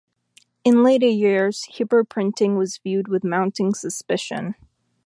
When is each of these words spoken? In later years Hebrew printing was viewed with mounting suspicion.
In 0.63 0.81
later 0.81 1.05
years 1.05 1.65
Hebrew 1.65 2.05
printing 2.05 2.57
was 2.57 2.79
viewed 2.79 3.07
with 3.07 3.23
mounting 3.23 3.75
suspicion. 3.75 4.55